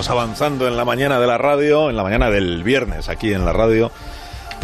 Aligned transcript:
Seguimos 0.00 0.18
avanzando 0.22 0.66
en 0.66 0.78
la 0.78 0.86
mañana 0.86 1.20
de 1.20 1.26
la 1.26 1.36
radio, 1.36 1.90
en 1.90 1.96
la 1.96 2.02
mañana 2.02 2.30
del 2.30 2.62
viernes, 2.64 3.10
aquí 3.10 3.34
en 3.34 3.44
la 3.44 3.52
radio, 3.52 3.92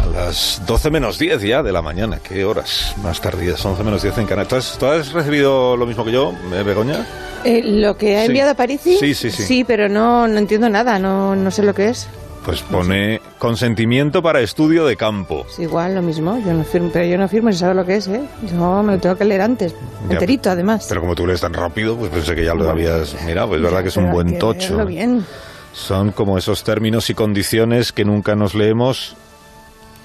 a 0.01 0.05
las 0.07 0.63
12 0.65 0.89
menos 0.89 1.19
10 1.19 1.43
ya 1.43 1.61
de 1.61 1.71
la 1.71 1.83
mañana. 1.83 2.17
¿Qué 2.23 2.43
horas 2.43 2.95
más 3.03 3.21
tardías? 3.21 3.63
11 3.63 3.83
menos 3.83 4.01
10 4.01 4.17
en 4.17 4.25
Canarias. 4.25 4.47
¿Tú 4.49 4.55
has, 4.55 4.77
tú 4.79 4.87
has 4.87 5.11
recibido 5.13 5.77
lo 5.77 5.85
mismo 5.85 6.03
que 6.03 6.11
yo, 6.11 6.33
eh, 6.55 6.63
Begoña? 6.63 7.05
Eh, 7.43 7.61
lo 7.63 7.95
que 7.97 8.17
ha 8.17 8.21
Sí. 8.21 8.25
enviado 8.27 8.49
a 8.49 8.53
Parisi. 8.55 8.97
Sí, 8.97 9.13
sí, 9.13 9.29
sí. 9.29 9.43
Sí, 9.43 9.63
pero 9.63 9.87
no, 9.87 10.27
no 10.27 10.39
entiendo 10.39 10.69
nada, 10.69 10.97
no, 10.97 11.35
no 11.35 11.51
sé 11.51 11.61
lo 11.61 11.75
que 11.75 11.89
es. 11.89 12.07
Pues 12.47 12.61
pone 12.61 13.19
consentimiento 13.39 14.23
para 14.23 14.39
estudio 14.39 14.85
de 14.85 14.95
campo. 14.95 15.45
Es 15.49 15.59
igual, 15.59 15.95
lo 15.95 16.01
mismo. 16.01 16.39
Yo 16.45 16.53
no 16.53 16.63
firmo, 16.63 16.89
pero 16.93 17.03
yo 17.05 17.17
no 17.17 17.27
firmo 17.27 17.51
si 17.51 17.57
sabes 17.57 17.75
lo 17.75 17.85
que 17.85 17.97
es, 17.97 18.07
¿eh? 18.07 18.21
Yo 18.49 18.83
me 18.83 18.93
lo 18.93 18.99
tengo 18.99 19.17
que 19.17 19.25
leer 19.25 19.41
antes. 19.41 19.75
Ya, 20.07 20.13
Enterito, 20.13 20.49
además. 20.49 20.85
Pero 20.87 21.01
como 21.01 21.13
tú 21.13 21.27
lees 21.27 21.41
tan 21.41 21.53
rápido, 21.53 21.97
pues 21.97 22.09
pensé 22.09 22.35
que 22.35 22.45
ya 22.45 22.53
lo 22.55 22.69
habías 22.69 23.21
mirado. 23.25 23.49
Pues 23.49 23.57
es 23.57 23.63
verdad 23.63 23.81
que 23.81 23.89
es 23.89 23.97
un 23.97 24.11
buen 24.13 24.39
tocho. 24.39 24.85
bien. 24.85 25.25
Son 25.73 26.13
como 26.13 26.37
esos 26.37 26.63
términos 26.63 27.09
y 27.09 27.15
condiciones 27.15 27.91
que 27.91 28.05
nunca 28.05 28.33
nos 28.37 28.55
leemos 28.55 29.17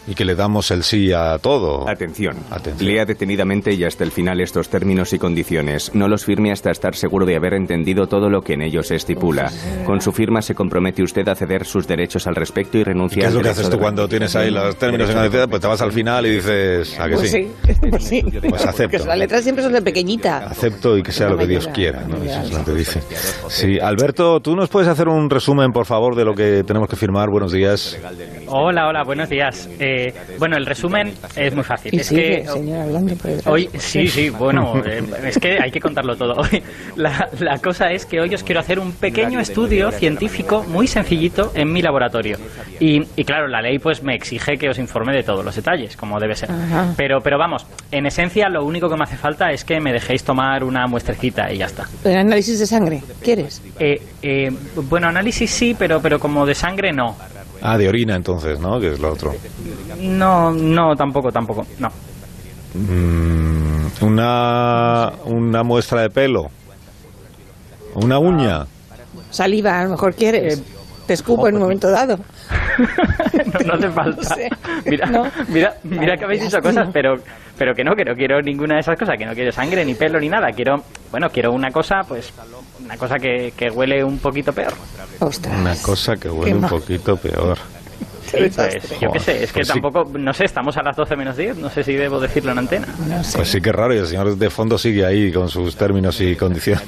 y 0.07 0.15
que 0.15 0.25
le 0.25 0.35
damos 0.35 0.71
el 0.71 0.83
sí 0.83 1.13
a 1.13 1.39
todo. 1.39 1.89
Atención. 1.89 2.37
Atención. 2.51 2.87
Lea 2.89 3.05
detenidamente 3.05 3.73
y 3.73 3.85
hasta 3.85 4.05
el 4.05 4.11
final 4.11 4.41
estos 4.41 4.69
términos 4.69 5.13
y 5.13 5.19
condiciones. 5.19 5.95
No 5.95 6.09
los 6.09 6.25
firme 6.25 6.53
hasta 6.53 6.71
estar 6.71 6.95
seguro 6.95 7.25
de 7.27 7.37
haber 7.37 7.55
entendido 7.55 8.07
todo 8.07 8.29
lo 8.29 8.43
que 8.43 8.55
en 8.55 8.63
ellos 8.63 8.89
se 8.89 8.97
estipula. 8.97 9.51
Con 9.87 10.01
su 10.01 10.13
firma 10.13 10.43
se 10.43 10.55
compromete 10.55 11.03
usted 11.03 11.27
a 11.29 11.35
ceder 11.35 11.65
sus 11.65 11.87
derechos 11.87 12.27
al 12.27 12.35
respecto 12.35 12.79
y 12.79 12.83
¿Y 12.83 12.85
renuncia 12.85 13.23
¿Qué 13.23 13.29
es 13.29 13.35
lo 13.35 13.41
que 13.43 13.49
haces 13.51 13.71
tú 13.71 13.79
cuando 13.79 14.09
tienes 14.09 14.35
ahí 14.35 14.51
los 14.51 14.75
términos 14.77 15.09
y 15.09 15.13
condiciones? 15.15 15.49
Pues 15.49 15.63
te 15.63 15.69
vas 15.69 15.81
al 15.83 15.93
final 15.93 16.27
y 16.27 16.31
dices, 16.31 16.99
¿a 16.99 17.09
que 17.09 17.15
Pues 17.15 17.31
sí? 17.31 17.49
sí, 17.65 17.75
pues 17.91 18.05
sí. 18.09 18.23
Pues 18.23 18.43
Porque 18.43 18.69
acepto. 18.69 19.07
las 19.07 19.19
letras 19.19 19.43
siempre 19.45 19.63
son 19.63 19.73
de 19.73 19.83
pequeñita. 19.83 20.39
Acepto 20.39 20.99
y 20.99 21.03
que 21.03 21.13
sea 21.13 21.29
lo 21.29 21.37
que 21.39 21.47
Dios 21.47 21.69
quiera, 21.69 22.03
¿no? 22.09 22.17
Eso 22.25 22.41
es 22.41 22.53
lo 22.53 22.65
que 22.65 22.73
dice. 22.73 23.01
Sí, 23.49 23.79
Alberto, 23.79 24.41
¿tú 24.41 24.57
nos 24.57 24.69
puedes 24.69 24.89
hacer 24.89 25.07
un 25.09 25.31
resumen, 25.31 25.71
por 25.71 25.87
favor, 25.87 26.17
de 26.17 26.25
lo 26.25 26.35
que 26.35 26.65
tenemos 26.65 26.89
que 26.89 26.97
firmar? 26.97 27.29
Buenos 27.31 27.53
días. 27.53 27.97
Hola, 28.49 28.89
hola, 28.89 29.03
buenos 29.05 29.29
días. 29.29 29.69
Eh, 29.79 29.92
bueno, 30.39 30.57
el 30.57 30.67
resumen 30.67 31.13
es 31.37 31.55
muy 31.55 31.65
fácil. 31.65 31.95
Y 31.95 32.01
es 32.01 32.07
sigue, 32.07 32.43
que 32.43 32.49
hablando 32.49 33.15
por 33.17 33.31
detrás. 33.31 33.47
hoy, 33.47 33.69
sí, 33.75 34.07
sí, 34.09 34.31
bueno, 34.31 34.75
eh, 34.87 35.03
es 35.25 35.39
que 35.39 35.59
hay 35.61 35.71
que 35.71 35.81
contarlo 35.81 36.17
todo. 36.17 36.35
Hoy, 36.35 36.63
la, 36.97 37.29
la 37.41 37.59
cosa 37.59 37.91
es 37.91 38.07
que 38.07 38.21
hoy 38.21 38.35
os 38.35 38.43
quiero 38.43 38.61
hacer 38.61 38.79
un 38.79 38.93
pequeño 38.93 39.41
estudio 39.41 39.91
científico 39.91 40.65
muy 40.65 40.87
sencillito 40.87 41.53
en 41.55 41.73
mi 41.73 41.83
laboratorio. 41.83 42.37
Y, 42.81 43.01
y 43.17 43.25
claro, 43.25 43.49
la 43.49 43.61
ley 43.61 43.79
pues 43.79 44.03
me 44.03 44.15
exige 44.15 44.57
que 44.57 44.69
os 44.69 44.79
informe 44.79 45.15
de 45.15 45.23
todos 45.23 45.45
los 45.45 45.55
detalles, 45.55 45.97
como 45.97 46.19
debe 46.19 46.35
ser. 46.35 46.51
Ajá. 46.51 46.95
Pero, 46.97 47.19
pero 47.23 47.39
vamos, 47.39 47.67
en 47.91 48.07
esencia 48.07 48.49
lo 48.49 48.65
único 48.65 48.89
que 48.89 48.97
me 48.97 49.05
hace 49.05 49.17
falta 49.17 49.51
es 49.51 49.65
que 49.65 49.81
me 49.81 49.93
dejéis 49.93 50.25
tomar 50.25 50.65
una 50.65 50.87
muestrecita 50.87 51.53
y 51.53 51.59
ya 51.59 51.67
está. 51.67 51.87
El 52.05 52.17
análisis 52.17 52.59
de 52.59 52.67
sangre, 52.67 53.03
¿quieres? 53.23 53.63
Eh, 53.79 54.01
eh, 54.23 54.51
bueno, 54.89 55.09
análisis 55.09 55.51
sí, 55.51 55.75
pero, 55.79 56.01
pero 56.01 56.19
como 56.19 56.47
de 56.47 56.55
sangre 56.55 56.93
no. 56.93 57.17
Ah, 57.63 57.79
de 57.79 57.89
orina, 57.89 58.17
entonces, 58.17 58.59
¿no? 58.61 58.81
Que 58.81 58.93
es 58.93 58.99
lo 59.01 59.13
otro. 59.13 59.33
No, 60.01 60.51
no, 60.51 60.95
tampoco, 60.97 61.31
tampoco, 61.31 61.63
no. 61.79 61.89
Mm, 62.75 63.87
una, 64.05 65.13
una 65.27 65.63
muestra 65.63 66.03
de 66.03 66.11
pelo. 66.11 66.47
Una 67.95 68.19
uña. 68.19 68.65
Saliva, 69.31 69.81
a 69.81 69.85
lo 69.85 69.91
mejor 69.91 70.15
quieres. 70.15 70.63
Te 71.07 71.15
escupo 71.15 71.49
en 71.49 71.57
un 71.57 71.63
momento 71.63 71.91
dado. 71.91 72.17
no, 72.79 73.67
no 73.67 73.75
hace 73.75 73.91
falta. 73.91 74.23
No 74.23 74.37
sé. 74.37 74.49
Mira, 74.87 75.07
No. 75.07 75.25
mira, 75.49 75.75
mira 75.85 76.17
que 76.17 76.25
habéis 76.25 76.41
Qué 76.41 76.47
dicho 76.47 76.61
cosas, 76.61 76.89
pero, 76.93 77.17
pero 77.59 77.75
que 77.75 77.85
no, 77.85 77.95
que 77.95 78.05
no 78.05 78.15
quiero 78.15 78.41
ninguna 78.41 78.75
de 78.77 78.81
esas 78.81 78.99
cosas, 78.99 79.17
que 79.19 79.27
no 79.27 79.35
quiero 79.35 79.53
sangre, 79.53 79.85
ni 79.85 79.95
pelo, 79.95 80.19
ni 80.21 80.29
nada. 80.29 80.51
Quiero, 80.53 80.77
bueno, 81.13 81.31
quiero 81.31 81.53
una 81.53 81.71
cosa, 81.71 82.01
pues, 82.09 82.33
una 82.85 82.97
cosa 82.97 83.17
que, 83.21 83.53
que 83.57 83.71
huele 83.71 84.03
un 84.03 84.19
poquito 84.19 84.53
peor. 84.53 84.73
Ostras. 85.21 85.57
Una 85.61 85.77
cosa 85.77 86.17
que 86.17 86.29
huele 86.29 86.55
un 86.57 86.69
poquito 86.69 87.17
peor. 87.17 87.57
Sí, 88.25 88.39
pues, 88.57 88.99
yo 88.99 89.11
qué 89.13 89.19
sé, 89.21 89.45
es 89.45 89.53
que 89.53 89.59
Pues 89.61 89.69
sí. 89.69 89.75
tampoco, 89.75 90.11
no 90.19 90.33
sé, 90.33 90.45
estamos 90.47 90.75
a 90.79 90.83
las 90.83 90.97
12 90.97 91.17
menos 91.17 91.37
10, 91.37 91.59
no 91.59 91.69
sé 91.69 91.85
si 91.85 91.93
debo 91.93 92.19
decirlo 92.19 92.53
en 92.53 92.59
antena. 92.61 92.89
No 93.07 93.23
sé. 93.23 93.37
Pues 93.37 93.49
sí 93.51 93.61
que 93.61 93.71
raro 93.73 93.95
y 93.95 93.99
el 93.99 94.07
señor 94.07 94.35
de 94.39 94.49
fondo 94.49 94.79
sigue 94.79 95.05
ahí 95.05 95.31
con 95.31 95.51
sus 95.51 95.77
términos 95.77 96.19
y 96.23 96.35
condiciones. 96.35 96.85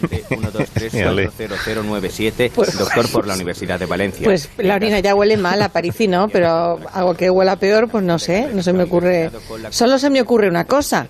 Mírale. 0.93 1.29
123 1.37 2.53
Pues- 2.55 2.79
doctor 2.79 3.11
por 3.11 3.27
la 3.27 3.35
Universidad 3.35 3.79
de 3.79 3.85
Valencia. 3.85 4.25
Pues 4.25 4.49
la 4.57 4.77
orina 4.77 5.01
ya 5.01 5.15
huele 5.15 5.37
mal, 5.37 5.61
a 5.61 5.69
París 5.69 5.95
no, 6.09 6.29
pero 6.29 6.79
algo 6.93 7.15
que 7.15 7.29
huela 7.29 7.57
peor, 7.57 7.89
pues 7.91 8.03
no 8.05 8.19
sé, 8.19 8.49
no 8.55 8.63
se 8.63 8.73
me 8.73 8.85
ocurre. 8.85 9.31
Solo 9.71 9.99
se 9.99 10.09
me 10.09 10.23
ocurre 10.23 10.49
una 10.49 10.65
cosa. 10.65 11.09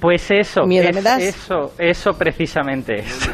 Pues 0.00 0.30
eso, 0.30 0.66
Miedo 0.66 0.88
es- 0.88 0.94
me 0.94 1.02
das. 1.02 1.22
eso, 1.22 1.72
eso 1.78 2.14
precisamente 2.14 3.00
es. 3.00 3.28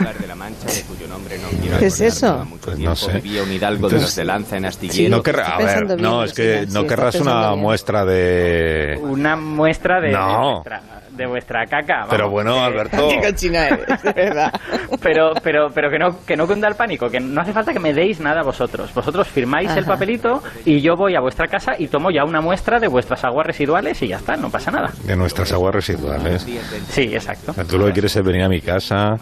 ¿Qué 1.78 1.86
es 1.86 2.00
eso? 2.00 2.46
Pues 2.64 2.78
no 2.78 2.94
sé. 2.96 3.12
Vivía 3.20 3.42
un 3.42 3.52
hidalgo 3.52 3.88
de 3.88 3.96
Entonces- 3.96 4.02
los 4.02 4.16
de 4.16 4.24
Lanza 4.24 4.56
en 4.56 4.62
Sí, 4.62 4.68
Astillero. 4.68 5.16
No 5.16 5.22
querrá, 5.22 5.46
a 5.54 5.58
ver, 5.58 6.00
no, 6.00 6.24
es 6.24 6.32
que 6.32 6.66
no 6.70 6.86
querrás 6.86 7.14
una 7.16 7.48
bien. 7.50 7.60
muestra 7.60 8.04
de... 8.04 8.98
Una 9.02 9.36
muestra 9.36 10.00
de, 10.00 10.08
de 10.08 10.12
No. 10.14 10.52
vuestra, 10.54 10.82
de 11.10 11.26
vuestra 11.26 11.66
caca. 11.66 12.06
Pero 12.08 12.30
bueno, 12.30 12.54
que- 12.54 12.60
Alberto... 12.60 13.08
Qué 13.08 13.20
cochina 13.30 13.68
eres, 13.68 14.02
de 14.02 14.12
verdad. 14.12 14.52
pero 15.00 15.32
pero 15.42 15.70
pero 15.74 15.90
que 15.90 15.98
no 15.98 16.24
que 16.24 16.36
no 16.36 16.46
cunda 16.46 16.68
el 16.68 16.74
pánico 16.74 17.08
que 17.10 17.20
no 17.20 17.40
hace 17.40 17.52
falta 17.52 17.72
que 17.72 17.78
me 17.80 17.92
deis 17.92 18.20
nada 18.20 18.42
vosotros 18.42 18.92
vosotros 18.94 19.26
firmáis 19.26 19.70
el 19.72 19.84
papelito 19.84 20.42
y 20.64 20.80
yo 20.80 20.96
voy 20.96 21.14
a 21.16 21.20
vuestra 21.20 21.48
casa 21.48 21.72
y 21.78 21.88
tomo 21.88 22.10
ya 22.10 22.24
una 22.24 22.40
muestra 22.40 22.78
de 22.78 22.88
vuestras 22.88 23.24
aguas 23.24 23.46
residuales 23.46 24.00
y 24.02 24.08
ya 24.08 24.16
está 24.16 24.36
no 24.36 24.50
pasa 24.50 24.70
nada 24.70 24.90
De 25.04 25.16
nuestras 25.16 25.52
aguas 25.52 25.74
residuales. 25.74 26.46
Sí 26.88 27.02
exacto 27.14 27.54
Tú 27.68 27.78
lo 27.78 27.86
que 27.86 27.92
quieres 27.92 28.14
es 28.16 28.24
venir 28.24 28.42
a 28.42 28.48
mi 28.48 28.60
casa 28.60 29.14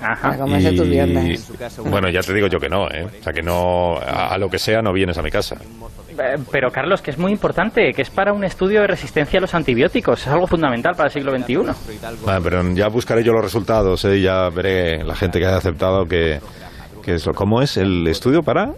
ajá 0.00 0.36
tus. 0.76 1.88
Bueno, 1.90 2.08
ya 2.08 2.20
te 2.20 2.32
digo 2.32 2.46
yo 2.46 2.58
que 2.60 2.68
no, 2.68 2.86
¿eh? 2.88 3.04
O 3.04 3.22
sea, 3.24 3.32
que 3.32 3.42
no... 3.42 3.96
A, 3.96 4.34
a 4.34 4.38
lo 4.38 4.48
que 4.48 4.58
sea 4.58 4.80
no 4.80 4.92
vienes 4.92 5.18
a 5.18 5.22
mi 5.22 5.30
casa. 5.30 5.56
Eh, 5.56 6.36
pero 6.52 6.70
Carlos 6.70 7.02
que 7.02 7.10
es 7.10 7.18
muy 7.18 7.32
importante 7.32 7.92
que 7.92 8.02
es 8.02 8.10
para 8.10 8.32
un 8.32 8.44
estudio 8.44 8.80
de 8.82 8.86
resistencia 8.86 9.38
a 9.38 9.40
los 9.42 9.54
antibióticos 9.54 10.20
es 10.20 10.28
algo 10.28 10.46
fundamental 10.46 10.94
para 10.94 11.08
el 11.08 11.12
siglo 11.12 11.32
XXI 11.36 11.56
Vale, 12.24 12.40
pero 12.44 12.62
ya 12.74 12.88
buscaré 12.88 13.24
yo 13.24 13.32
los 13.32 13.42
resultados, 13.42 14.04
¿eh? 14.04 14.18
Y 14.18 14.22
ya 14.22 14.48
veré 14.50 15.02
la 15.04 15.14
gente 15.16 15.38
que 15.40 15.46
haya 15.46 15.56
aceptado 15.56 16.04
que... 16.06 16.40
que 17.02 17.14
es 17.14 17.26
lo- 17.26 17.34
¿Cómo 17.34 17.60
es 17.62 17.76
el 17.76 18.06
estudio 18.06 18.42
para...? 18.42 18.70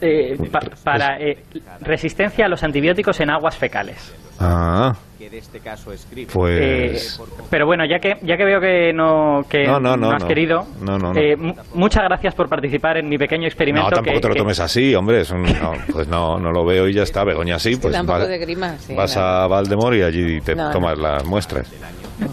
Eh, 0.00 0.36
pa- 0.50 0.60
para 0.84 1.18
eh, 1.20 1.38
resistencia 1.80 2.46
a 2.46 2.48
los 2.48 2.62
antibióticos 2.62 3.20
en 3.20 3.30
aguas 3.30 3.56
fecales 3.56 4.14
Ah, 4.40 4.92
este 5.20 5.60
caso 5.60 5.92
escribe. 5.92 6.30
pues... 6.32 6.60
Eh, 7.18 7.22
pero 7.48 7.64
bueno, 7.64 7.84
ya 7.86 7.98
que 8.00 8.16
ya 8.22 8.36
que 8.36 8.44
veo 8.44 8.60
que 8.60 8.92
no 8.92 9.42
que 9.48 9.64
No, 9.64 9.78
no, 9.80 9.96
no, 9.96 10.10
has 10.10 10.22
no. 10.22 10.28
querido, 10.28 10.66
No, 10.80 10.98
no, 10.98 11.12
no. 11.14 11.18
eh, 11.20 11.36
mu- 11.36 11.54
muchas 11.74 12.02
gracias 12.04 12.34
por 12.34 12.48
participar 12.48 12.96
en 12.98 13.08
mi 13.08 13.16
pequeño 13.18 13.46
experimento. 13.46 13.88
No, 13.88 13.96
tampoco 13.96 14.16
que- 14.16 14.20
te 14.20 14.28
lo 14.28 14.34
que- 14.34 14.40
tomes 14.40 14.60
así, 14.60 14.94
hombre. 14.94 15.20
Es 15.20 15.30
un, 15.30 15.42
no, 15.42 15.72
pues 15.92 16.08
no, 16.08 16.38
no 16.38 16.50
lo 16.50 16.64
veo 16.66 16.86
y 16.88 16.92
ya 16.92 17.04
está. 17.04 17.24
Begoña 17.24 17.58
sí, 17.58 17.76
pues 17.76 17.94
vas, 18.04 18.28
de 18.28 18.38
grima, 18.38 18.76
sí, 18.78 18.94
vas 18.94 19.16
a 19.16 19.46
Valdemor 19.46 19.94
y 19.94 20.02
allí 20.02 20.40
te 20.40 20.54
No, 20.56 20.66
no. 20.66 20.70
tomas 20.72 20.98
las 20.98 21.24
muestras. 21.24 21.72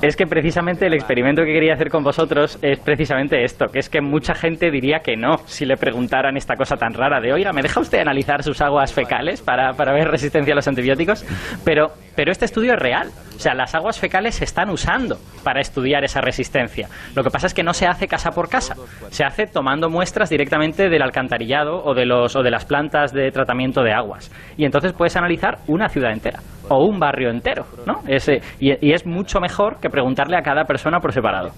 Es 0.01 0.16
que 0.16 0.25
precisamente 0.25 0.88
el 0.88 0.94
experimento 0.94 1.44
que 1.44 1.53
quería 1.53 1.73
hacer 1.73 1.89
con 1.89 2.03
vosotros 2.03 2.57
es 2.61 2.79
precisamente 2.79 3.44
esto, 3.44 3.67
que 3.67 3.79
es 3.79 3.89
que 3.89 4.01
mucha 4.01 4.33
gente 4.33 4.72
diría 4.72 5.00
que 5.00 5.17
no 5.17 5.39
si 5.45 5.66
le 5.66 5.77
preguntaran 5.77 6.38
esta 6.38 6.55
cosa 6.55 6.77
tan 6.77 6.94
rara 6.94 7.19
de, 7.19 7.33
oiga, 7.33 7.51
¿me 7.51 7.61
deja 7.61 7.79
usted 7.79 7.99
analizar 7.99 8.44
sus 8.44 8.61
aguas 8.61 8.94
fecales 8.94 9.41
para, 9.41 9.73
para 9.73 9.91
ver 9.91 10.07
resistencia 10.07 10.53
a 10.53 10.55
los 10.55 10.67
antibióticos? 10.67 11.25
Pero, 11.66 11.91
pero 12.16 12.31
este 12.31 12.45
estudio 12.45 12.73
es 12.73 12.79
real. 12.79 13.09
O 13.35 13.41
sea, 13.41 13.53
las 13.53 13.73
aguas 13.73 13.99
fecales 13.99 14.35
se 14.35 14.44
están 14.44 14.69
usando 14.69 15.17
para 15.44 15.61
estudiar 15.61 16.03
esa 16.03 16.19
resistencia. 16.19 16.89
Lo 17.16 17.23
que 17.23 17.29
pasa 17.29 17.47
es 17.47 17.53
que 17.53 17.63
no 17.63 17.73
se 17.73 17.88
hace 17.88 18.07
casa 18.07 18.31
por 18.31 18.49
casa. 18.49 18.75
Se 19.11 19.23
hace 19.23 19.47
tomando 19.47 19.89
muestras 19.89 20.29
directamente 20.29 20.90
del 20.90 21.02
alcantarillado 21.02 21.81
o 21.84 21.93
de, 21.93 22.05
los, 22.05 22.35
o 22.35 22.43
de 22.43 22.52
las 22.52 22.66
plantas 22.66 23.14
de 23.14 23.31
tratamiento 23.31 23.81
de 23.81 23.93
aguas. 23.93 24.29
Y 24.58 24.66
entonces 24.66 24.91
puedes 24.91 25.16
analizar 25.16 25.59
una 25.67 25.87
ciudad 25.87 26.11
entera 26.11 26.40
o 26.69 26.85
un 26.85 26.99
barrio 26.99 27.29
entero, 27.29 27.66
¿no? 27.85 28.01
Ese, 28.07 28.41
y, 28.59 28.71
y 28.87 28.93
es 28.93 29.05
mucho 29.05 29.39
mejor 29.39 29.77
que 29.79 29.89
preguntarle 29.89 30.37
a 30.37 30.41
cada 30.41 30.63
persona 30.66 30.99
por 30.99 31.13
separado. 31.13 31.49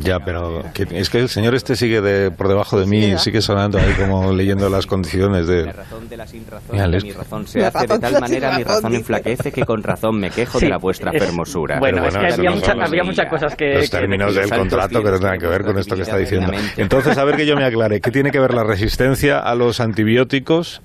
Ya, 0.00 0.18
pero 0.20 0.62
que- 0.74 0.86
es 0.92 1.10
que 1.10 1.18
el 1.18 1.28
señor 1.28 1.54
este 1.56 1.74
sigue 1.74 2.00
de, 2.00 2.30
por 2.30 2.46
debajo 2.46 2.78
de 2.78 2.86
mí, 2.86 3.18
sigue 3.18 3.40
sonando 3.40 3.78
ahí 3.78 3.92
como 3.94 4.30
leyendo 4.36 4.68
las 4.68 4.86
condiciones 4.86 5.46
de... 5.48 5.64
La 5.66 5.72
razón 5.72 6.08
de 6.08 6.16
la 6.16 6.26
sin 6.26 6.46
razón, 6.46 6.68
Mira, 6.72 6.86
mi 6.88 7.10
razón 7.12 7.46
se 7.48 7.58
La 7.60 7.68
hace 7.68 7.78
de 7.78 7.84
razón 7.86 8.00
de 8.00 8.08
tal 8.10 8.20
manera 8.20 8.56
mi 8.58 8.62
razón, 8.64 8.94
enflaquece 8.94 9.50
que 9.50 9.64
con 9.64 9.82
razón 9.82 10.20
me 10.20 10.30
quejo 10.30 10.58
Sí, 10.60 10.66
de 10.66 10.70
la 10.70 10.78
vuestra 10.78 11.10
es- 11.12 11.24
fermosura. 11.24 11.78
Bueno, 11.80 11.96
Pero 11.96 12.08
es 12.08 12.14
bueno, 12.14 12.28
que 12.28 12.34
había, 12.34 12.50
no 12.50 12.56
mucha- 12.56 12.72
son 12.72 12.82
había 12.82 12.98
los- 12.98 13.06
muchas 13.08 13.28
cosas 13.28 13.56
que... 13.56 13.74
los 13.74 13.90
términos 13.90 14.34
que- 14.34 14.40
del 14.40 14.50
contrato 14.50 15.02
que 15.02 15.10
no 15.10 15.18
tengan 15.18 15.38
que 15.38 15.46
ver 15.48 15.62
con 15.64 15.78
esto 15.78 15.96
que 15.96 16.02
está 16.02 16.16
diciendo. 16.16 16.52
Entonces, 16.76 17.18
a 17.18 17.24
ver 17.24 17.36
que 17.36 17.46
yo 17.46 17.56
me 17.56 17.64
aclare, 17.64 18.00
¿qué 18.00 18.10
tiene 18.12 18.30
que 18.30 18.38
ver 18.38 18.54
la 18.54 18.62
resistencia 18.62 19.38
a 19.40 19.54
los 19.56 19.80
antibióticos 19.80 20.80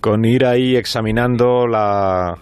con 0.00 0.24
ir 0.24 0.46
ahí 0.46 0.74
examinando 0.76 1.68
la 1.68 2.34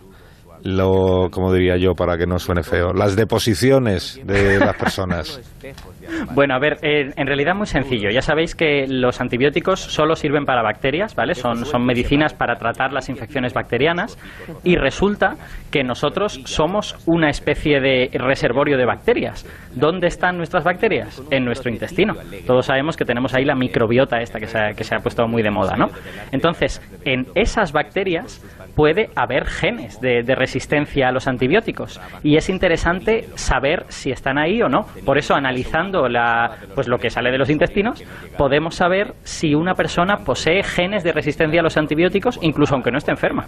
lo 0.64 1.28
como 1.30 1.52
diría 1.52 1.76
yo 1.76 1.94
para 1.94 2.16
que 2.16 2.26
no 2.26 2.38
suene 2.38 2.62
feo 2.62 2.92
las 2.92 3.16
deposiciones 3.16 4.20
de 4.24 4.58
las 4.58 4.76
personas 4.76 5.40
Bueno, 6.34 6.54
a 6.54 6.58
ver, 6.58 6.78
eh, 6.82 7.10
en 7.16 7.26
realidad 7.26 7.54
muy 7.54 7.66
sencillo. 7.66 8.10
Ya 8.10 8.22
sabéis 8.22 8.54
que 8.54 8.86
los 8.88 9.20
antibióticos 9.20 9.80
solo 9.80 10.16
sirven 10.16 10.44
para 10.44 10.62
bacterias, 10.62 11.14
¿vale? 11.14 11.34
Son, 11.34 11.64
son 11.64 11.84
medicinas 11.84 12.34
para 12.34 12.56
tratar 12.56 12.92
las 12.92 13.08
infecciones 13.08 13.54
bacterianas 13.54 14.18
y 14.64 14.76
resulta 14.76 15.36
que 15.70 15.82
nosotros 15.82 16.40
somos 16.44 16.96
una 17.06 17.30
especie 17.30 17.80
de 17.80 18.10
reservorio 18.12 18.76
de 18.76 18.86
bacterias. 18.86 19.46
¿Dónde 19.74 20.08
están 20.08 20.36
nuestras 20.36 20.64
bacterias? 20.64 21.22
En 21.30 21.44
nuestro 21.44 21.70
intestino. 21.70 22.14
Todos 22.46 22.66
sabemos 22.66 22.96
que 22.96 23.04
tenemos 23.04 23.34
ahí 23.34 23.44
la 23.44 23.54
microbiota 23.54 24.20
esta 24.20 24.38
que 24.38 24.46
se 24.46 24.58
ha, 24.58 24.72
que 24.72 24.84
se 24.84 24.94
ha 24.94 24.98
puesto 24.98 25.26
muy 25.26 25.42
de 25.42 25.50
moda, 25.50 25.76
¿no? 25.76 25.88
Entonces, 26.32 26.82
en 27.04 27.26
esas 27.34 27.72
bacterias 27.72 28.42
puede 28.74 29.10
haber 29.16 29.46
genes 29.46 30.00
de, 30.00 30.22
de 30.22 30.34
resistencia 30.50 31.08
a 31.08 31.12
los 31.12 31.29
antibióticos 31.29 32.00
y 32.25 32.37
es 32.37 32.49
interesante 32.49 33.29
saber 33.37 33.87
si 33.88 34.11
están 34.11 34.37
ahí 34.37 34.61
o 34.62 34.69
no. 34.69 34.87
Por 35.05 35.17
eso, 35.17 35.37
analizando 35.37 36.08
la, 36.08 36.56
pues 36.75 36.88
lo 36.88 36.99
que 36.99 37.08
sale 37.08 37.31
de 37.31 37.38
los 37.38 37.50
intestinos, 37.50 38.02
podemos 38.37 38.75
saber 38.75 39.14
si 39.23 39.55
una 39.55 39.75
persona 39.75 40.25
posee 40.25 40.64
genes 40.64 41.05
de 41.05 41.12
resistencia 41.12 41.61
a 41.61 41.62
los 41.62 41.76
antibióticos, 41.76 42.41
incluso 42.43 42.75
aunque 42.75 42.91
no 42.91 42.99
esté 42.99 43.12
enferma. 43.12 43.47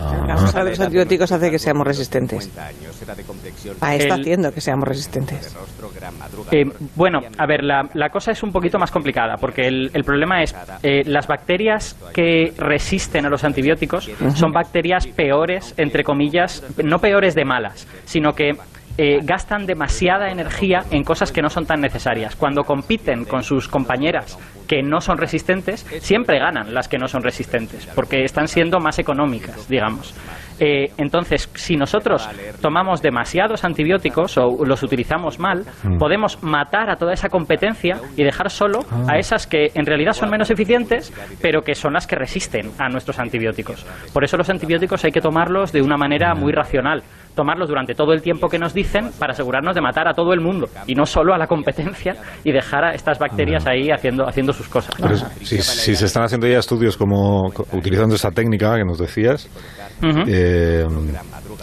La 0.00 0.34
causa 0.36 0.64
de 0.64 0.70
los 0.70 0.80
antibióticos 0.80 1.30
hace 1.32 1.50
que 1.50 1.58
seamos 1.58 1.86
resistentes. 1.86 2.50
Ah, 3.80 3.94
está 3.94 4.14
El- 4.14 4.20
haciendo 4.20 4.52
que 4.52 4.60
seamos 4.60 4.88
resistentes. 4.88 5.56
Eh, 6.50 6.64
bueno, 6.94 7.20
a 7.38 7.46
ver, 7.46 7.62
la, 7.62 7.88
la 7.94 8.08
cosa 8.10 8.32
es 8.32 8.42
un 8.42 8.52
poquito 8.52 8.78
más 8.78 8.90
complicada, 8.90 9.36
porque 9.36 9.66
el, 9.66 9.90
el 9.94 10.04
problema 10.04 10.42
es 10.42 10.54
eh, 10.82 11.02
las 11.06 11.26
bacterias 11.26 11.96
que 12.12 12.52
resisten 12.56 13.26
a 13.26 13.28
los 13.28 13.44
antibióticos 13.44 14.10
son 14.34 14.52
bacterias 14.52 15.06
peores, 15.06 15.74
entre 15.76 16.02
comillas, 16.04 16.62
no 16.82 16.98
peores 16.98 17.34
de 17.34 17.44
malas, 17.44 17.86
sino 18.04 18.32
que 18.32 18.52
eh, 18.96 19.18
gastan 19.22 19.66
demasiada 19.66 20.30
energía 20.30 20.84
en 20.90 21.02
cosas 21.02 21.32
que 21.32 21.42
no 21.42 21.48
son 21.48 21.66
tan 21.66 21.80
necesarias. 21.80 22.36
Cuando 22.36 22.62
compiten 22.62 23.24
con 23.24 23.42
sus 23.42 23.68
compañeras 23.68 24.38
que 24.68 24.82
no 24.82 25.00
son 25.00 25.18
resistentes, 25.18 25.84
siempre 26.00 26.38
ganan 26.38 26.72
las 26.72 26.88
que 26.88 26.98
no 26.98 27.08
son 27.08 27.22
resistentes, 27.22 27.86
porque 27.94 28.24
están 28.24 28.48
siendo 28.48 28.78
más 28.78 28.98
económicas, 28.98 29.68
digamos. 29.68 30.14
Eh, 30.60 30.92
entonces, 30.98 31.50
si 31.54 31.76
nosotros 31.76 32.28
tomamos 32.60 33.02
demasiados 33.02 33.64
antibióticos 33.64 34.38
o 34.38 34.64
los 34.64 34.82
utilizamos 34.82 35.38
mal, 35.38 35.64
podemos 35.98 36.42
matar 36.42 36.90
a 36.90 36.96
toda 36.96 37.12
esa 37.12 37.28
competencia 37.28 38.00
y 38.16 38.22
dejar 38.22 38.50
solo 38.50 38.80
a 39.08 39.18
esas 39.18 39.46
que 39.46 39.72
en 39.74 39.84
realidad 39.84 40.12
son 40.12 40.30
menos 40.30 40.50
eficientes, 40.50 41.12
pero 41.42 41.62
que 41.62 41.74
son 41.74 41.94
las 41.94 42.06
que 42.06 42.16
resisten 42.16 42.70
a 42.78 42.88
nuestros 42.88 43.18
antibióticos. 43.18 43.84
Por 44.12 44.24
eso 44.24 44.36
los 44.36 44.48
antibióticos 44.48 45.04
hay 45.04 45.10
que 45.10 45.20
tomarlos 45.20 45.72
de 45.72 45.82
una 45.82 45.96
manera 45.96 46.34
muy 46.34 46.52
racional. 46.52 47.02
Tomarlos 47.34 47.68
durante 47.68 47.94
todo 47.94 48.12
el 48.12 48.22
tiempo 48.22 48.48
que 48.48 48.58
nos 48.58 48.72
dicen 48.74 49.10
para 49.18 49.32
asegurarnos 49.32 49.74
de 49.74 49.80
matar 49.80 50.06
a 50.08 50.12
todo 50.12 50.32
el 50.32 50.40
mundo 50.40 50.68
y 50.86 50.94
no 50.94 51.04
solo 51.04 51.34
a 51.34 51.38
la 51.38 51.46
competencia 51.46 52.14
y 52.44 52.52
dejar 52.52 52.84
a 52.84 52.94
estas 52.94 53.18
bacterias 53.18 53.66
ahí 53.66 53.90
haciendo, 53.90 54.26
haciendo 54.28 54.52
sus 54.52 54.68
cosas. 54.68 54.94
Pero 55.00 55.16
si, 55.16 55.58
si 55.60 55.94
se 55.96 56.06
están 56.06 56.22
haciendo 56.22 56.46
ya 56.46 56.58
estudios 56.58 56.96
como 56.96 57.50
co- 57.52 57.66
utilizando 57.72 58.14
esta 58.14 58.30
técnica 58.30 58.76
que 58.76 58.84
nos 58.84 58.98
decías, 58.98 59.48
eh, 60.26 60.84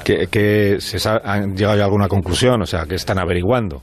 que, 0.04 0.28
que 0.28 0.76
se 0.80 1.10
han 1.10 1.56
llegado 1.56 1.78
ya 1.78 1.84
a 1.84 1.86
alguna 1.86 2.08
conclusión, 2.08 2.62
o 2.62 2.66
sea, 2.66 2.86
que 2.86 2.96
están 2.96 3.20
averiguando. 3.20 3.82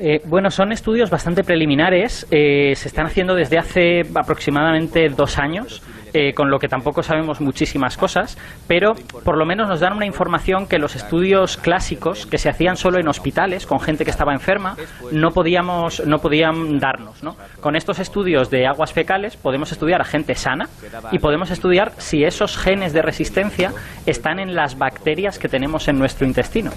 Eh, 0.00 0.20
bueno, 0.26 0.50
son 0.50 0.70
estudios 0.72 1.10
bastante 1.10 1.42
preliminares. 1.42 2.26
eh, 2.30 2.74
se 2.76 2.88
están 2.88 3.06
haciendo 3.06 3.34
desde 3.34 3.58
hace 3.58 4.02
aproximadamente 4.14 5.08
dos 5.08 5.38
años. 5.38 5.82
Eh, 6.12 6.32
con 6.34 6.50
lo 6.50 6.58
que 6.58 6.68
tampoco 6.68 7.02
sabemos 7.02 7.40
muchísimas 7.40 7.96
cosas, 7.96 8.38
pero 8.66 8.94
por 9.24 9.36
lo 9.36 9.44
menos 9.44 9.68
nos 9.68 9.80
dan 9.80 9.94
una 9.94 10.06
información 10.06 10.66
que 10.66 10.78
los 10.78 10.96
estudios 10.96 11.56
clásicos 11.56 12.26
que 12.26 12.38
se 12.38 12.48
hacían 12.48 12.76
solo 12.76 12.98
en 12.98 13.08
hospitales 13.08 13.66
con 13.66 13.80
gente 13.80 14.04
que 14.04 14.10
estaba 14.10 14.32
enferma 14.32 14.76
no 15.12 15.30
podíamos 15.30 16.04
no 16.06 16.18
podían 16.18 16.78
darnos, 16.78 17.22
¿no? 17.22 17.36
Con 17.60 17.76
estos 17.76 17.98
estudios 17.98 18.50
de 18.50 18.66
aguas 18.66 18.92
fecales 18.92 19.36
podemos 19.36 19.72
estudiar 19.72 20.00
a 20.00 20.04
gente 20.04 20.34
sana 20.34 20.68
y 21.12 21.18
podemos 21.18 21.50
estudiar 21.50 21.92
si 21.98 22.24
esos 22.24 22.56
genes 22.56 22.92
de 22.92 23.02
resistencia 23.02 23.72
están 24.06 24.38
en 24.38 24.54
las 24.54 24.78
bacterias 24.78 25.38
que 25.38 25.48
tenemos 25.48 25.88
en 25.88 25.98
nuestro 25.98 26.26
intestino. 26.26 26.70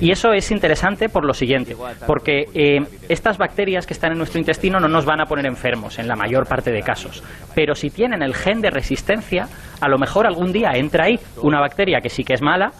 Y 0.00 0.10
eso 0.10 0.32
es 0.32 0.50
interesante 0.50 1.08
por 1.08 1.24
lo 1.24 1.34
siguiente, 1.34 1.76
porque 2.06 2.46
eh, 2.54 2.80
estas 3.08 3.38
bacterias 3.38 3.86
que 3.86 3.94
están 3.94 4.12
en 4.12 4.18
nuestro 4.18 4.38
intestino 4.38 4.80
no 4.80 4.88
nos 4.88 5.04
van 5.04 5.20
a 5.20 5.26
poner 5.26 5.46
enfermos 5.46 5.98
en 5.98 6.08
la 6.08 6.16
mayor 6.16 6.46
parte 6.46 6.70
de 6.70 6.82
casos, 6.82 7.22
pero 7.54 7.74
si 7.74 7.90
tienen 7.90 8.22
el 8.22 8.34
gen 8.34 8.60
de 8.60 8.70
resistencia, 8.70 8.83
a 9.80 9.88
lo 9.88 9.98
mejor 9.98 10.26
algún 10.26 10.52
día 10.52 10.70
entra 10.74 11.04
ahí 11.04 11.18
una 11.42 11.60
bacteria 11.60 12.00
que 12.00 12.08
sí 12.08 12.24
que 12.24 12.34
es 12.34 12.42
mala 12.42 12.70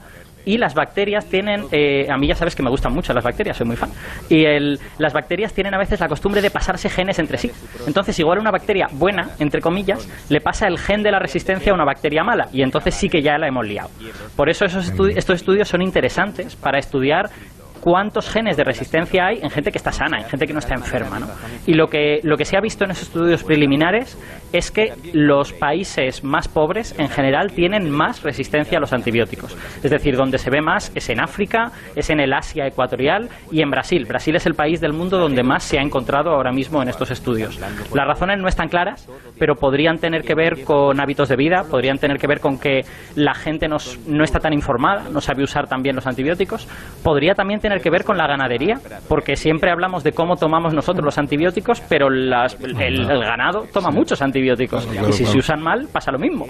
y 0.47 0.59
las 0.59 0.75
bacterias 0.75 1.25
tienen, 1.25 1.65
eh, 1.73 2.07
a 2.11 2.19
mí 2.19 2.29
ya 2.29 2.35
sabes 2.35 2.55
que 2.55 2.63
me 2.63 2.69
gustan 2.69 2.93
mucho 2.93 3.15
las 3.15 3.25
bacterias, 3.25 3.57
soy 3.57 3.67
muy 3.67 3.77
fan, 3.77 3.89
y 4.29 4.45
el- 4.45 4.79
las 4.99 5.15
bacterias 5.15 5.55
tienen 5.55 5.73
a 5.73 5.79
veces 5.79 5.99
la 6.01 6.07
costumbre 6.07 6.43
de 6.43 6.51
pasarse 6.51 6.91
genes 6.91 7.19
entre 7.19 7.39
sí. 7.39 7.51
Entonces, 7.87 8.19
igual 8.19 8.39
una 8.41 8.51
bacteria 8.51 8.87
buena, 8.93 9.31
entre 9.39 9.63
comillas, 9.63 10.07
le 10.29 10.43
pasa 10.43 10.67
el 10.67 10.79
gen 10.79 11.03
de 11.03 11.11
la 11.11 11.19
resistencia 11.19 11.73
a 11.73 11.75
una 11.75 11.87
bacteria 11.87 12.23
mala, 12.25 12.49
y 12.53 12.61
entonces 12.61 12.95
sí 12.95 13.09
que 13.09 13.23
ya 13.23 13.39
la 13.39 13.49
hemos 13.49 13.67
liado. 13.67 13.89
Por 14.37 14.51
eso 14.51 14.67
esos 14.67 14.93
estos 15.17 15.37
estudios 15.37 15.67
son 15.67 15.81
interesantes 15.81 16.57
para 16.57 16.79
estudiar 16.79 17.31
cuántos 17.85 18.31
genes 18.31 18.57
de 18.57 18.65
resistencia 18.65 19.27
hay 19.27 19.41
en 19.43 19.51
gente 19.51 19.71
que 19.71 19.77
está 19.77 19.93
sana, 19.93 20.19
en 20.19 20.25
gente 20.25 20.47
que 20.47 20.55
no 20.55 20.59
está 20.59 20.73
enferma. 20.75 21.19
¿no? 21.21 21.27
Y 21.67 21.75
lo 21.75 21.89
que, 21.89 22.21
lo 22.23 22.39
que 22.39 22.47
se 22.47 22.57
ha 22.57 22.61
visto 22.63 22.85
en 22.87 22.93
esos 22.93 23.09
estudios 23.09 23.45
preliminares 23.45 24.17
es 24.55 24.71
que 24.71 24.95
los 25.13 25.53
países 25.53 26.25
más 26.25 26.49
pobres 26.49 26.95
en 26.99 27.11
general 27.11 27.53
tienen 27.53 27.91
más 27.91 28.23
resistencia 28.23 28.79
a 28.79 28.81
los 28.81 28.95
antibióticos. 28.95 29.55
Es 29.83 29.91
decir, 29.91 30.17
donde 30.17 30.39
se 30.39 30.49
ve 30.49 30.63
más 30.63 30.93
es 30.95 31.11
en 31.11 31.21
África, 31.21 31.73
es 31.95 32.09
en 32.09 32.21
el 32.21 32.33
Asia 32.33 32.67
ecuatorial 32.67 33.29
y 33.53 33.61
en 33.61 33.71
Brasil. 33.71 34.07
Brasil 34.07 34.35
es 34.37 34.47
el 34.47 34.55
país 34.55 34.81
del 34.81 34.95
mundo 34.95 35.19
donde 35.19 35.43
más 35.43 35.63
se 35.63 35.79
ha 35.79 35.83
encontrado 35.83 36.31
ahora 36.31 36.53
mismo 36.53 36.81
en 36.81 36.89
estos 36.89 37.11
estudios. 37.11 37.61
Las 37.93 38.07
razones 38.07 38.39
no 38.39 38.49
están 38.49 38.69
claras, 38.69 39.07
pero 39.39 39.57
podrían 39.57 39.99
tener 39.99 40.23
que 40.23 40.35
ver 40.35 40.65
con 40.65 40.99
hábitos 41.01 41.29
de 41.29 41.37
vida, 41.37 41.65
podrían 41.71 41.99
tener 41.99 42.17
que 42.17 42.27
ver 42.27 42.41
con 42.41 42.59
que 42.59 42.81
la 43.15 43.35
gente 43.35 43.69
nos- 43.69 43.99
no 44.07 44.25
está 44.25 44.39
tan 44.39 44.55
informada, 44.55 45.11
no 45.11 45.21
sabe 45.21 45.43
usar 45.43 45.67
tan 45.69 45.83
bien 45.83 45.97
los 45.97 46.07
antibióticos, 46.07 46.67
podría 47.03 47.35
también 47.35 47.61
tener 47.61 47.74
que 47.81 47.91
ver 47.91 48.05
con 48.05 48.17
la 48.17 48.27
ganadería, 48.27 48.77
porque 49.09 49.37
siempre 49.37 49.71
hablamos 49.71 50.03
de 50.05 50.13
cómo 50.13 50.37
tomamos 50.37 50.75
nosotros 50.75 51.05
los 51.05 51.19
antibióticos, 51.19 51.81
pero 51.89 52.09
las- 52.11 52.57
el, 52.61 53.11
el 53.11 53.21
ganado 53.21 53.65
toma 53.73 53.91
muchos 53.91 54.21
antibióticos 54.23 54.87
Claro, 54.87 55.09
y 55.09 55.13
si 55.13 55.19
claro. 55.25 55.33
se 55.33 55.39
usan 55.39 55.63
mal 55.63 55.89
pasa 55.93 56.11
lo 56.13 56.19
mismo. 56.19 56.47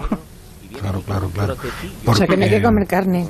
Claro, 0.79 1.01
claro, 1.01 1.29
claro. 1.33 1.55
O 2.05 2.13
sea 2.15 2.27
que 2.27 2.35
no 2.37 2.43
hay 2.43 2.49
que 2.49 2.61
comer 2.61 2.85
carne. 2.87 3.27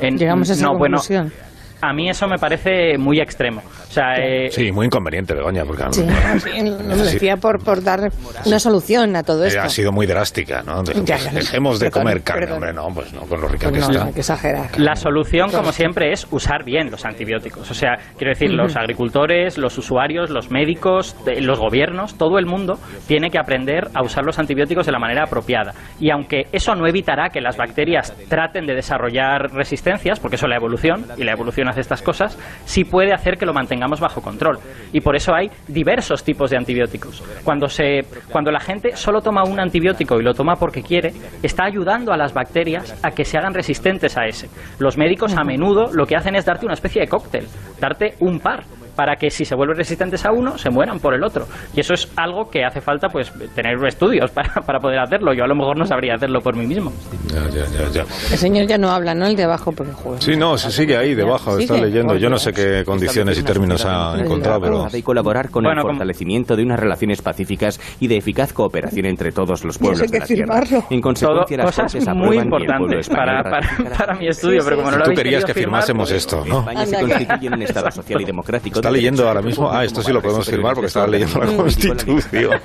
En- 0.00 0.16
Llegamos 0.16 0.50
a 0.50 0.52
esa 0.52 0.66
no, 0.66 0.78
bueno, 0.78 0.98
conclusión. 0.98 1.32
A 1.80 1.92
mí 1.92 2.08
eso 2.10 2.26
me 2.26 2.36
parece 2.38 2.96
muy 2.98 3.20
extremo. 3.20 3.62
O 3.88 3.92
sea, 3.92 4.14
eh, 4.16 4.50
Sí, 4.50 4.70
muy 4.72 4.86
inconveniente, 4.86 5.34
Begoña, 5.34 5.64
porque 5.64 5.82
Sí, 5.90 6.06
sí, 6.42 6.60
lo 6.62 6.96
decía 6.96 7.36
por, 7.36 7.62
por 7.62 7.82
dar 7.82 8.10
una 8.44 8.58
solución 8.58 9.16
a 9.16 9.22
todo 9.22 9.44
eh, 9.44 9.48
esto. 9.48 9.60
ha 9.62 9.68
sido 9.68 9.92
muy 9.92 10.06
drástica, 10.06 10.62
¿no? 10.62 10.82
De- 10.82 10.94
Ya, 11.04 11.16
ya. 11.16 11.30
Dejemos 11.32 11.80
de 11.80 11.86
Perdón, 11.90 12.02
comer 12.02 12.22
carne, 12.22 12.40
perdón. 12.46 12.56
hombre, 12.56 12.72
no, 12.72 12.88
pues 12.94 13.12
no, 13.12 13.20
con 13.22 13.40
lo 13.40 13.48
rica 13.48 13.68
Pues 13.68 13.74
que 13.74 13.80
no, 13.80 13.86
está. 13.90 13.98
no 14.00 14.06
hay 14.08 14.12
que 14.14 14.20
exagerar. 14.20 14.78
La 14.78 14.94
solución, 14.96 15.50
como 15.50 15.72
siempre, 15.72 16.12
es 16.12 16.26
usar 16.30 16.64
bien 16.64 16.90
los 16.90 17.04
antibióticos. 17.04 17.70
O 17.70 17.74
sea, 17.74 17.96
quiero 18.16 18.30
decir, 18.32 18.50
los 18.52 18.76
agricultores, 18.76 19.58
los 19.58 19.76
usuarios, 19.78 20.30
los 20.30 20.50
médicos, 20.50 21.16
de- 21.24 21.40
los 21.40 21.58
gobiernos, 21.58 22.16
todo 22.16 22.38
el 22.38 22.46
mundo 22.46 22.78
tiene 23.08 23.30
que 23.30 23.38
aprender 23.38 23.88
a 23.94 24.02
usar 24.02 24.24
los 24.24 24.38
antibióticos 24.38 24.86
de 24.86 24.92
la 24.92 24.98
manera 24.98 25.24
apropiada. 25.24 25.72
Y 25.98 26.10
aunque 26.10 26.46
eso 26.52 26.74
no 26.74 26.86
evitará 26.86 27.30
que 27.30 27.40
las 27.40 27.56
bacterias 27.56 28.14
traten 28.28 28.66
de 28.66 28.74
desarrollar 28.74 29.50
resistencias, 29.52 30.20
porque 30.20 30.36
eso 30.36 30.46
es 30.46 30.50
la 30.50 30.56
evolución, 30.56 31.06
y 31.16 31.24
la 31.24 31.32
evolución 31.32 31.68
hace 31.70 31.80
estas 31.80 32.02
cosas, 32.02 32.36
sí 32.64 32.84
puede 32.84 33.12
hacer 33.12 33.36
que 33.36 33.46
lo 33.46 33.52
mantengamos 33.52 34.00
bajo 34.00 34.20
control. 34.20 34.58
Y 34.92 35.00
por 35.00 35.16
eso 35.16 35.34
hay 35.34 35.50
diversos 35.68 36.22
tipos 36.24 36.50
de 36.50 36.56
antibióticos. 36.56 37.22
Cuando, 37.44 37.68
se, 37.68 38.00
cuando 38.30 38.50
la 38.50 38.60
gente 38.60 38.96
solo 38.96 39.20
toma 39.20 39.44
un 39.44 39.60
antibiótico 39.60 40.20
y 40.20 40.22
lo 40.22 40.34
toma 40.34 40.56
porque 40.56 40.82
quiere, 40.82 41.12
está 41.42 41.64
ayudando 41.64 42.12
a 42.12 42.16
las 42.16 42.34
bacterias 42.34 42.98
a 43.02 43.10
que 43.10 43.24
se 43.24 43.38
hagan 43.38 43.54
resistentes 43.54 44.16
a 44.16 44.26
ese. 44.26 44.48
Los 44.78 44.96
médicos 44.96 45.36
a 45.36 45.44
menudo 45.44 45.90
lo 45.92 46.06
que 46.06 46.16
hacen 46.16 46.34
es 46.36 46.44
darte 46.44 46.66
una 46.66 46.74
especie 46.74 47.02
de 47.02 47.08
cóctel, 47.08 47.46
darte 47.80 48.14
un 48.20 48.40
par 48.40 48.64
para 48.94 49.16
que 49.16 49.30
si 49.30 49.44
se 49.44 49.54
vuelven 49.54 49.76
resistentes 49.76 50.24
a 50.24 50.32
uno, 50.32 50.58
se 50.58 50.70
mueran 50.70 50.98
por 51.00 51.14
el 51.14 51.22
otro. 51.24 51.46
Y 51.74 51.80
eso 51.80 51.94
es 51.94 52.08
algo 52.16 52.48
que 52.50 52.64
hace 52.64 52.80
falta 52.80 53.08
pues 53.08 53.32
tener 53.54 53.76
estudios 53.86 54.30
para, 54.34 54.54
para 54.62 54.78
poder 54.80 54.98
hacerlo. 54.98 55.32
Yo 55.32 55.44
a 55.44 55.48
lo 55.48 55.54
mejor 55.54 55.76
no 55.76 55.84
sabría 55.84 56.14
hacerlo 56.14 56.40
por 56.40 56.56
mí 56.56 56.66
mismo. 56.66 56.92
Ya, 57.32 57.48
ya, 57.48 57.66
ya, 57.66 57.88
ya. 57.90 58.00
El 58.02 58.38
señor 58.38 58.66
ya 58.66 58.78
no 58.78 58.90
habla, 58.90 59.14
¿no? 59.14 59.26
El 59.26 59.36
de 59.36 59.44
abajo, 59.44 59.72
porque 59.72 59.92
juega. 59.92 60.20
Sí, 60.20 60.36
no, 60.36 60.56
se 60.58 60.70
sigue 60.70 60.96
ahí 60.96 61.14
debajo, 61.14 61.58
está 61.58 61.74
Sigue. 61.74 61.86
leyendo. 61.86 62.16
Yo 62.16 62.28
no 62.28 62.38
sé 62.38 62.52
qué 62.52 62.82
condiciones 62.84 63.38
y 63.38 63.42
términos 63.42 63.84
ha 63.86 64.14
encontrado, 64.18 64.60
pero... 64.60 64.86
y 64.92 65.02
colaborar 65.02 65.50
con 65.50 65.64
Bueno, 65.64 65.82
el 65.82 65.86
fortalecimiento 65.88 66.56
de 66.56 66.62
unas 66.62 66.78
relaciones 66.80 67.22
pacíficas 67.22 67.80
y 68.00 68.08
de 68.08 68.16
eficaz 68.16 68.52
cooperación 68.52 69.06
entre 69.06 69.32
todos 69.32 69.64
los 69.64 69.78
pueblos 69.78 70.00
hay 70.00 70.06
de 70.08 70.12
que 70.12 70.18
la 70.20 70.26
Tierra. 70.26 70.44
firmarlo. 70.62 70.76
En 70.90 71.00
Todo 71.00 71.02
consecuencia, 71.02 71.56
las 71.58 71.76
cosas 71.76 72.14
muy 72.16 72.38
importantes 72.38 73.08
para, 73.08 73.42
para, 73.42 73.68
para 73.98 74.14
mi 74.14 74.28
estudio, 74.28 74.60
Sí, 74.60 74.64
pero 74.68 74.76
como 74.78 74.90
no 74.90 74.98
lo 74.98 75.04
Tú 75.04 75.12
querías 75.12 75.44
que 75.44 75.54
firmar, 75.54 75.82
firmásemos 75.82 76.08
pues- 76.10 76.18
esto, 76.24 76.44
¿no? 76.46 76.58
España 76.60 76.86
se 76.86 76.96
Anda, 76.96 77.08
constituye 77.08 77.46
en 77.46 77.54
un 77.54 77.62
Estado 77.62 77.90
social 77.90 78.20
y 78.20 78.24
democrático 78.24 78.79
Está 78.80 78.90
leyendo 78.90 79.28
ahora 79.28 79.42
mismo. 79.42 79.70
Ah, 79.70 79.84
esto 79.84 80.02
sí 80.02 80.12
lo 80.12 80.22
podemos 80.22 80.48
firmar 80.48 80.74
porque 80.74 80.88
estaba 80.88 81.06
leyendo 81.06 81.38
la 81.40 81.46
Constitución. 81.56 82.60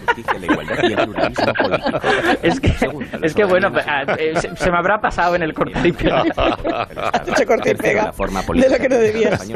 es 2.41 2.59
que, 2.59 2.73
es 3.21 3.33
que 3.33 3.43
bueno, 3.43 3.71
ah, 3.85 4.03
eh, 4.17 4.33
se, 4.39 4.55
se 4.55 4.71
me 4.71 4.77
habrá 4.77 4.99
pasado 4.99 5.35
en 5.35 5.43
el 5.43 5.53
cortar 5.53 5.85
y. 5.85 5.91
Mucho 5.91 7.45
corte 7.45 7.71
y 7.71 7.75
pega. 7.75 8.13
De 8.53 8.69
lo 8.69 8.77
que 8.77 8.89
no 8.89 8.95
debías. 8.97 9.47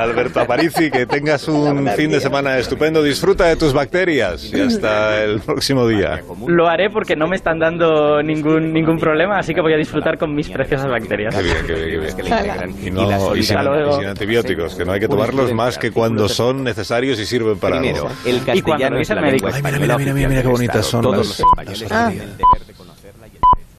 Alberto 0.00 0.40
Aparici, 0.40 0.90
que 0.90 1.06
tengas 1.06 1.48
un 1.48 1.88
fin 1.88 2.10
de 2.10 2.20
semana 2.20 2.58
estupendo. 2.58 3.02
Disfruta 3.02 3.46
de 3.46 3.56
tus 3.56 3.72
bacterias 3.72 4.52
y 4.52 4.60
hasta 4.60 5.22
el 5.22 5.40
próximo 5.40 5.86
día. 5.86 6.20
Lo 6.46 6.68
haré 6.68 6.90
porque 6.90 7.16
no 7.16 7.26
me 7.26 7.36
están 7.36 7.58
dando 7.58 8.22
ningún 8.22 8.72
ningún 8.72 8.98
problema, 8.98 9.38
así 9.38 9.54
que 9.54 9.60
voy 9.60 9.72
a 9.72 9.76
disfrutar 9.76 10.18
con 10.18 10.34
mis 10.34 10.48
preciosas 10.48 10.90
bacterias. 10.90 11.34
Qué 11.34 11.42
bien, 11.42 11.56
qué 11.66 11.74
bien, 11.74 12.16
qué 12.16 12.22
bien. 12.22 12.86
Y, 12.86 12.90
no, 12.90 13.36
y 13.36 13.42
sin, 13.42 13.56
Hasta 13.56 13.70
luego. 13.70 13.96
y 13.96 14.00
sin 14.00 14.08
antibióticos, 14.08 14.74
que 14.74 14.84
no 14.84 14.92
hay 14.92 15.00
que 15.00 15.08
tomarlos 15.08 15.53
más 15.54 15.78
que 15.78 15.90
cuando 15.92 16.28
son 16.28 16.62
necesarios 16.64 17.18
y 17.18 17.26
sirven 17.26 17.58
para 17.58 17.78
Primero, 17.80 18.08
algo. 18.08 18.14
el 18.24 18.36
Y 18.36 18.40
cuando 18.40 18.62
castellano 18.64 18.84
es 18.84 18.90
revisa 19.08 19.14
la 19.14 19.20
el 19.20 19.26
médico. 19.26 19.46
Ay, 19.46 19.52
mira, 19.62 19.62
mira, 19.62 19.76
española 19.94 19.98
mira, 20.14 20.28
mira 20.28 20.42
qué 20.42 20.48
bonitas 20.48 20.86
son 20.86 21.04
las- 21.04 21.16
los 21.16 21.40
españoles 21.40 21.82